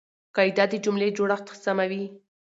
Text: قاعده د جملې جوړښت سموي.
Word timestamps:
قاعده 0.35 0.65
د 0.71 0.73
جملې 0.85 1.07
جوړښت 1.17 1.47
سموي. 1.63 2.03